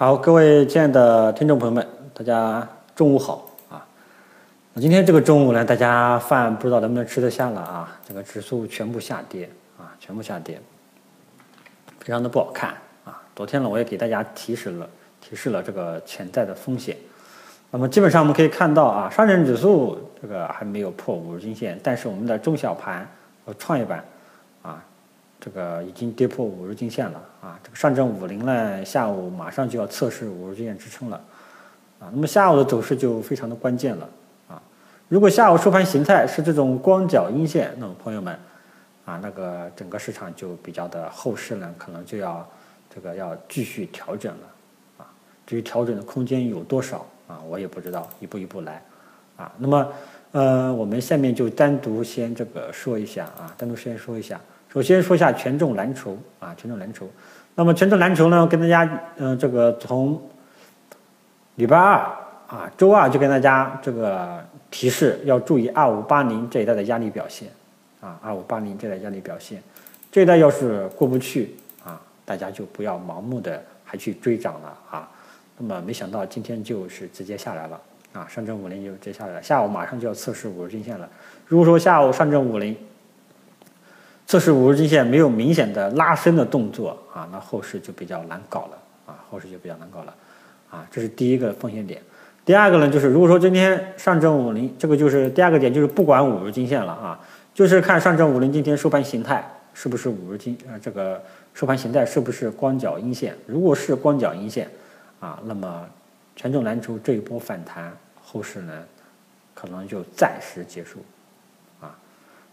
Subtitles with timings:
[0.00, 2.66] 好，各位亲爱的听众朋友们，大家
[2.96, 3.84] 中午好啊！
[4.72, 8.00] 那今天这个中午呢，大家饭不知道能不能吃得下了啊？
[8.08, 9.46] 这个指数全部下跌
[9.78, 10.58] 啊，全部下跌，
[11.98, 12.70] 非常的不好看
[13.04, 13.20] 啊！
[13.36, 14.88] 昨天呢，我也给大家提示了，
[15.20, 16.96] 提示了这个潜在的风险。
[17.70, 23.06] 那么基本上我们可以看到啊，上证指数这个还没有破五日均线，但是我们的中小盘
[23.44, 24.02] 和创业板
[24.62, 24.82] 啊。
[25.40, 27.58] 这个已经跌破五日均线了啊！
[27.64, 31.18] 这个上证五零呢，下午马上就要测试五日均线支撑了
[31.98, 32.10] 啊！
[32.12, 34.08] 那么下午的走势就非常的关键了
[34.48, 34.60] 啊！
[35.08, 38.38] 如果下午收盘形态是这种光脚阴线，那么朋友们
[39.06, 42.46] 啊，那个整个市场就比较的后市呢，可能就要
[42.94, 44.46] 这个要继续调整了
[44.98, 45.08] 啊！
[45.46, 48.82] 至于调整的空间有多少啊，我也不知道，一步一步来
[49.38, 49.50] 啊！
[49.56, 49.88] 那么
[50.32, 54.38] 呃，我们下面就单独先这个说一下啊，单独先说一下。
[54.72, 57.08] 首先说一下权重蓝筹啊，权重蓝筹。
[57.56, 60.20] 那么权重蓝筹呢，跟大家嗯，这个从
[61.56, 61.94] 礼拜二
[62.46, 67.48] 啊，周二就跟大家这个提示要注意二五八零这一带的压力表现
[68.00, 69.60] 啊，二五八零这一带压力表现，
[70.12, 75.08] 这一带要是过不去啊，大家就不要盲目的还去追涨了啊。
[75.58, 77.80] 那么没想到今天就是直接下来了
[78.12, 81.08] 啊，上证五零就直接下来了，下午马上就要测试五日均线了。
[81.46, 82.76] 如果说下午上证五零，
[84.30, 90.14] 测试五日均线没有明显的拉升的动作啊，那后市就比较难搞了啊，后市就比较难搞了
[90.70, 92.00] 啊，这是第一个风险点。
[92.44, 97.18] 第二个呢，就是如果说今天上证五零，这个就是第二个点，就是不管五日均线了啊，
[97.52, 101.20] 就是看上证五零今天收盘形态是不是五日均呃这个
[101.52, 104.70] 收盘形态是不是光脚阴线，如果是光脚阴线
[105.18, 105.84] 啊，那么
[106.36, 108.72] 权重蓝筹这一波反弹后市呢，
[109.54, 111.00] 可能就暂时结束。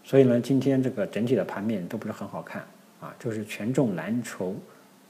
[0.08, 2.62] 所以呢，今天这个整体的盘面都不是很好看
[2.98, 4.56] 啊，就是权重蓝筹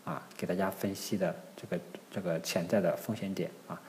[0.04, 3.80] 啊，给大家分析的这个这个潜在的风险点啊。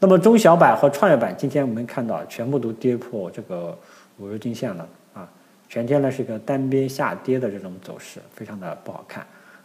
[0.00, 3.78] 那么中小板和创业板今天我们看到全部都跌破这个
[4.18, 5.30] 五日均线了啊，
[5.68, 9.22] 全天呢是一个单边下跌的这种走势，非常的不好看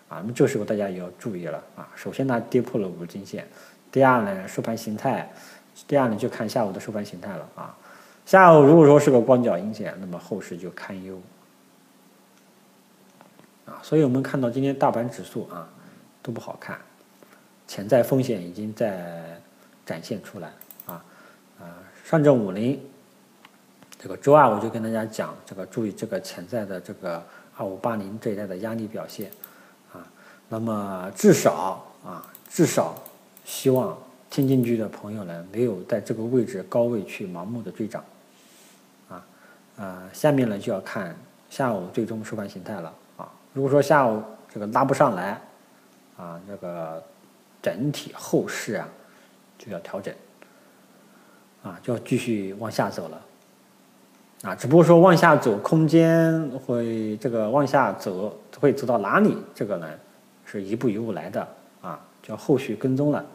[0.08, 0.22] 啊。
[0.22, 3.44] 那么这时候大家也要注意了啊，首先呢跌破了五日均线，
[3.92, 5.28] 第二呢收盘形态，
[5.88, 7.76] 第二呢就看下午的收盘形态了啊。
[8.32, 11.22] 下午如果说是个光脚阴线，那么后市就堪忧
[13.66, 13.78] 啊。
[13.84, 15.68] 所以我们看到今天大盘指数啊
[16.24, 16.80] 都不好看，
[17.68, 19.38] 潜在风险已经在
[19.86, 20.48] 展现出来
[20.86, 21.04] 啊
[21.60, 21.76] 啊。
[22.06, 22.80] 上证五零
[24.00, 27.22] 这个周二我就跟大家讲，这个注意这个潜在的这个
[27.58, 29.30] 二五八零这一带的压力表现
[29.92, 30.08] 啊。
[30.48, 32.96] 那么至少啊至少
[33.44, 33.98] 希望
[34.30, 38.02] 听进去的朋友呢没有在这个位置高位去盲目的追涨。
[39.78, 41.16] 呃，下面呢就要看
[41.50, 43.28] 下午最终收盘形态了啊。
[43.54, 44.22] 如果说下午
[44.54, 45.42] 这个拉不上来，
[46.18, 47.02] 啊，这个
[47.62, 48.88] 整体后市啊
[49.58, 50.14] 就要调整，
[51.64, 53.22] 啊，就要继续往下走了，
[54.44, 59.88] 啊，只不过说往下走空间会这个往下走会走到哪里，这个呢
[60.46, 61.48] 是一步一步来的
[61.82, 63.26] 啊，就要后续跟踪了，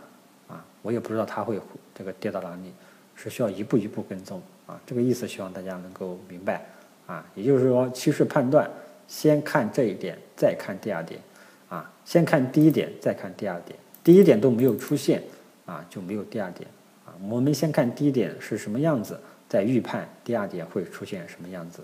[0.49, 1.61] 啊，我也不知道它会
[1.95, 2.73] 这个跌到哪里，
[3.15, 4.41] 是需要一步一步跟踪。
[4.67, 6.67] 啊，这个意思希望大家能够明白
[7.07, 8.69] 啊，也就是说趋势判断
[9.07, 11.21] 先看这一点，再看第二点，
[11.69, 15.23] 啊，先看第一点，再看第二点，第一点都没有出现
[15.67, 16.69] 啊，就没有第二点
[17.05, 17.15] 啊。
[17.29, 21.79] 我们先看第一点是什么样子，再预判第二点会出现什么样子，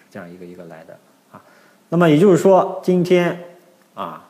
[0.00, 0.98] 是这样一个一个来的
[1.30, 1.40] 啊。
[1.88, 3.38] 那么也就是说，今天
[3.94, 4.28] 啊，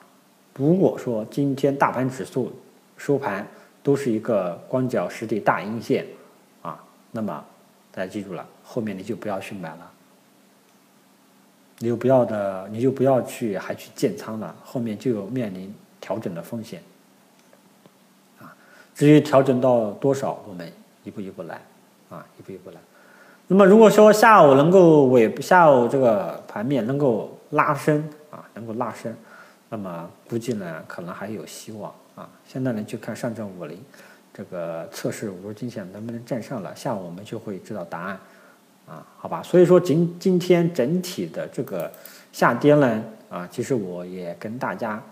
[0.55, 2.53] 如果说今天大盘指数
[2.99, 3.47] 收盘
[3.83, 6.07] 都是一个光脚实体大阴线
[6.61, 7.43] 啊，那么。
[7.97, 9.91] 大家记住了，后面你就不要去买了，
[11.79, 16.83] 你就不要的，你就不要去还去建仓了，后面就有面临调整的风险。
[18.39, 18.55] 啊，
[18.95, 20.71] 至于调整到多少，我们
[21.05, 21.59] 一步一步来，
[22.11, 22.77] 啊，一步一步来。
[23.47, 29.17] 那么如果说下午能够尾下午这个盘面能够拉升啊，能够拉升，
[29.71, 32.28] 那么估计呢可能还有希望啊。
[32.47, 33.83] 现在呢就看上证五零。
[34.36, 36.77] 这个测试五日均线能不能站上了？
[36.77, 38.21] 下午我们就会知道答案，
[38.86, 39.42] 啊，好吧。
[39.42, 41.91] 所以说今今天整体的这个
[42.33, 45.03] 下跌呢，啊，其实我也跟大家，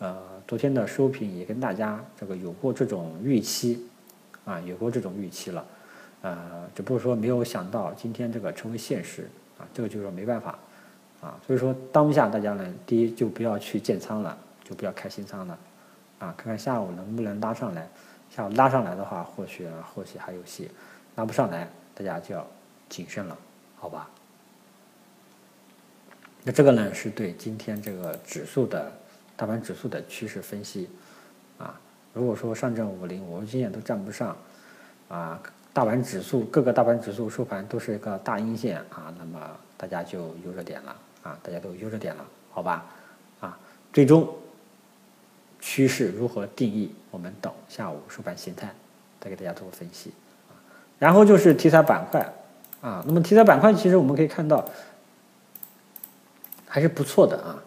[0.00, 0.16] 呃，
[0.48, 3.86] 昨天的收评也跟大家这个有过这种预期，
[4.44, 5.64] 啊，有过这种预期了，
[6.22, 10.58] 呃，只不过说没有想到今天这个成为现实，啊，这个就是说没办法，
[11.20, 15.56] 啊，所以说当下大家呢，第一就不要去建仓了，就不要开新仓了，
[16.18, 17.88] 啊，看看下午能不能拉上来。
[18.34, 20.64] 像拉上来的话，或许或许还有戏；
[21.16, 22.46] 拉不上来，大家就要
[22.88, 23.36] 谨慎了，
[23.76, 24.08] 好吧？
[26.42, 28.90] 那这个呢，是对今天这个指数的
[29.36, 30.88] 大盘指数的趋势分析
[31.58, 31.78] 啊。
[32.14, 34.36] 如果说上证五零我们今天都站不上，
[35.08, 35.40] 啊，
[35.72, 39.38] 大盘指数各个大盘指数收盘都是一个大阴线啊，那么
[39.76, 42.86] 大家就悠着点了啊，大家都悠着点了，好吧？
[43.40, 43.58] 啊，
[43.92, 44.28] 最终
[45.62, 46.92] 趋势如何定义？
[47.10, 48.68] 我们等下午收盘形态
[49.20, 50.12] 再给大家做个分析。
[50.98, 52.20] 然后就是题材板块
[52.82, 54.62] 啊，那么题材板块其实我们可以看到
[56.66, 57.62] 还是不错的啊。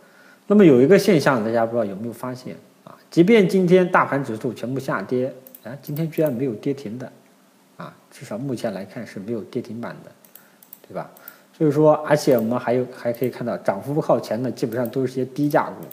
[0.47, 2.95] 那么有一个现象，大家不知道有没有发现啊？
[3.09, 5.33] 即便今天大盘指数全部下跌，
[5.63, 7.11] 啊，今天居然没有跌停的。
[7.77, 10.11] 啊，至少目前来看是没有跌停板的，
[10.87, 11.09] 对吧？
[11.57, 15.85] 所以说，而且我们还有还可以看到，涨幅靠前的基本上都是些低价股，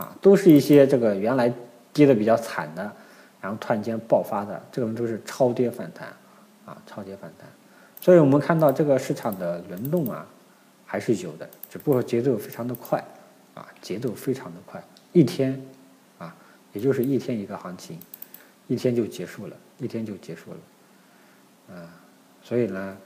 [0.00, 1.52] 啊，都是一些这个原来
[1.92, 2.90] 跌的比较惨的，
[3.38, 6.08] 然后突然间爆发的，这种都是超跌反弹，
[6.64, 7.46] 啊，超跌反弹。
[8.00, 10.26] 所以我们看到这个市场的轮动啊，
[10.86, 13.04] 还是有的，只不过节奏非常的快，
[13.52, 14.82] 啊，节奏非常的快，
[15.12, 15.62] 一天，
[16.16, 16.34] 啊，
[16.72, 17.98] 也就是一天一个行情，
[18.68, 20.56] 一天就结束了，一天就结束了。
[21.72, 21.86] 嗯，
[22.42, 22.96] 所以呢，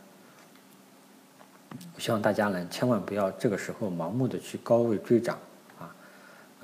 [1.97, 5.37] 我希望大家呢，千万不要这个时候盲目的去高位追涨，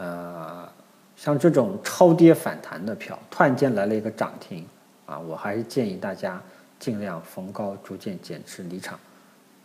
[0.01, 0.67] 呃，
[1.15, 4.67] 像这种超跌反弹的票，突然间来了一个涨停
[5.05, 6.41] 啊，我还是建议大家
[6.79, 8.99] 尽量逢高逐渐减持离场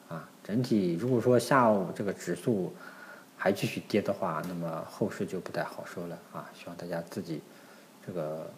[0.09, 0.27] 啊。
[0.43, 2.75] 整体如果说下午这个指数
[3.37, 6.49] 还继续跌的话，那么后市就不太好说了啊。
[6.53, 7.41] 希望大家自己
[8.05, 8.51] 这个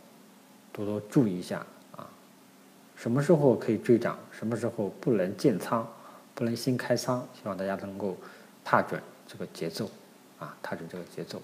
[0.74, 1.64] 多多注意一下
[1.96, 2.10] 啊。
[2.96, 4.18] 什么时候可以追涨？
[4.32, 5.88] 什么时候不能建仓，
[6.34, 7.24] 不能新开仓？
[7.36, 8.18] 希望大家能够
[8.66, 9.88] 踏准这个节奏，
[10.40, 11.40] 啊，踏准这个节奏，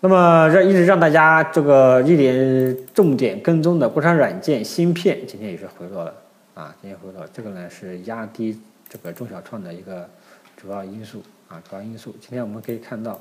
[0.00, 6.14] 那么让一直让大家这个一点重点跟踪的国产软件芯片，今天也是回落了，
[6.54, 10.08] 啊，今天回落，这个呢是压低这个中小创的一个
[10.56, 12.14] 主要因素，啊，主要因素。
[12.20, 13.18] 今天我们可以看到，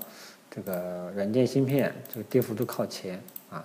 [0.52, 3.64] 这个软件芯片这个跌幅都靠前啊。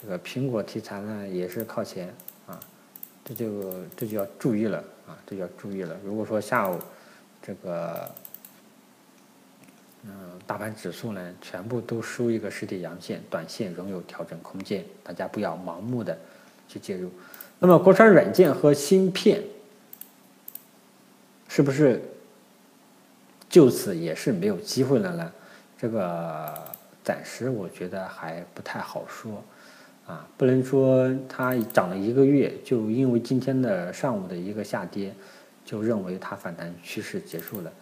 [0.00, 2.08] 这个苹果题材呢也是靠前
[2.46, 2.58] 啊，
[3.24, 5.96] 这就这就要注意了啊，这就要注意了。
[6.04, 6.78] 如果说下午
[7.40, 8.08] 这个
[10.04, 10.10] 嗯
[10.46, 16.18] 大盘指数呢全部都收一个实体阳线，短线仍有调整空间，大家不要盲目的
[16.68, 17.10] 去介入。
[17.58, 19.42] 那么国产软件和芯片
[21.48, 22.02] 是不是
[23.48, 25.32] 就此也是没有机会了呢？
[25.78, 26.52] 这个
[27.04, 29.42] 暂时我觉得还不太好说。
[30.04, 35.14] 啊，不能说它涨了一个月，就因为今天的上午的一个下跌，
[35.64, 37.72] 就认为它反弹趋势结束了。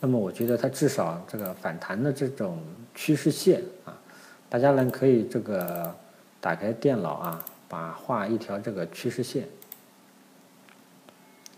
[0.00, 2.58] 那么我觉得它至少这个反弹的这种
[2.94, 3.96] 趋势线啊，
[4.48, 5.94] 大家呢可以这个
[6.40, 9.46] 打开电脑啊，把画一条这个趋势线，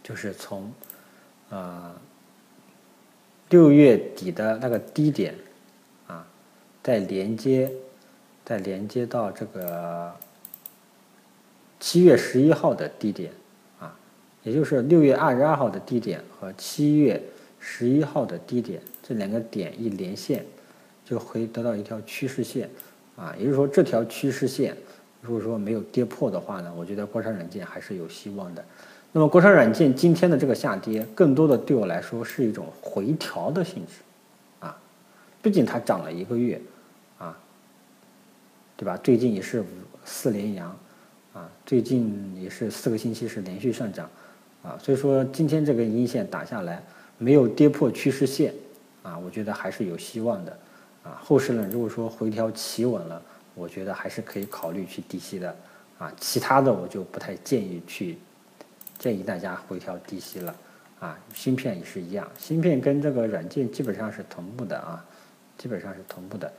[0.03, 0.73] 就是从
[1.51, 1.95] 呃
[3.51, 5.35] 六月底的那个低点
[6.07, 6.27] 啊，
[6.83, 7.71] 再连接。
[8.45, 10.13] 再连接到这个
[11.79, 13.33] 七月十一号的低点
[13.79, 13.97] 啊，
[14.43, 17.23] 也就是六月二十二号的低点和七月
[17.65, 20.45] 十一号的低点这两个点一连线，
[21.05, 22.69] 就会得到一条趋势线
[23.15, 23.33] 啊。
[23.39, 24.77] 也就是说，这条趋势线
[25.21, 28.65] 如果说没有跌破的话呢，我觉得国产软件还是有希望的。
[29.13, 33.93] 那么，国产软件今天的这个下跌，更多的对我来说是一种回调的性质
[34.59, 34.77] 啊，
[35.41, 36.61] 毕竟它涨了一个月。
[37.19, 37.39] 啊
[38.75, 38.97] 对吧？
[38.97, 39.63] 最近也是
[40.05, 40.77] 四连阳，
[41.33, 44.11] 啊，最近也是四个星期是连续上涨，
[44.61, 46.83] 啊，所以说今天这个阴线打下来
[47.23, 48.53] 没有跌破趋势线，
[49.05, 50.59] 啊，我觉得还是有希望的，
[51.05, 53.23] 啊，后市呢如果说回调企稳了，
[53.55, 55.55] 我觉得还是可以考虑去低吸的，
[55.99, 58.19] 啊，其他的我就不太建议去，
[58.99, 60.53] 建议大家回调低吸了，
[60.99, 65.05] 啊，芯片也是一样，芯片跟这个软件基本上是同步的啊，
[65.57, 66.53] 基本上是同步的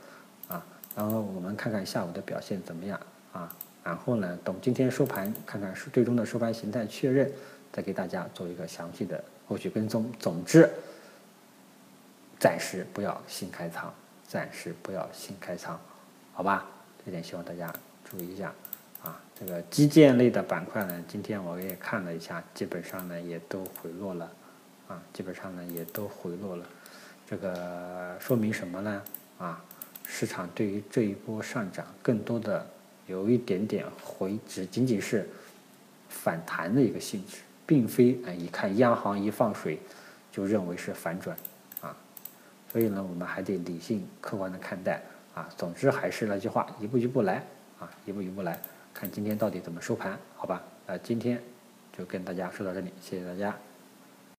[0.48, 0.64] 啊。
[0.96, 2.98] 然后我们看看下午的表现怎么样
[3.32, 3.54] 啊？
[3.82, 7.30] 然后呢，等今天收盘看看最终的收盘形态确认，
[7.70, 10.10] 再给大家做一个详细的后续跟踪。
[10.18, 10.70] 总之，
[12.38, 13.92] 暂时不要新开仓，
[14.26, 15.78] 暂时不要新开仓，
[16.32, 16.66] 好吧？
[17.04, 17.72] 这点希望大家
[18.04, 18.52] 注意一下
[19.02, 19.20] 啊。
[19.38, 24.30] 这个基建类的板块呢，今天我也看了一下，基本上呢也都回落了
[24.88, 26.66] 啊，基本上呢也都回落了。
[27.26, 29.02] 这个说明什么呢？
[29.38, 29.62] 啊？
[30.06, 32.64] 市场对于这一波上涨，更多的
[33.06, 35.26] 有一点点回，只仅仅是
[36.10, 39.78] 反弹的一个性质，并非啊一看央行一放水
[40.30, 41.36] 就认为是反转
[41.80, 41.96] 啊，
[42.70, 45.02] 所以呢，我们还得理性客观的看待
[45.34, 45.48] 啊。
[45.56, 47.44] 总之还是那句话，一步一步来
[47.78, 48.58] 啊，一步一步来
[48.92, 50.62] 看今天到底怎么收盘，好吧？
[50.86, 51.42] 那今天
[51.96, 53.56] 就跟大家说到这里，谢谢大家。